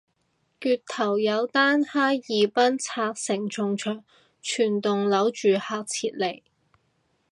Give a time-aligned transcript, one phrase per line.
[0.61, 4.03] 月頭有單哈爾濱拆承重牆
[4.41, 6.41] 全棟樓住客撤離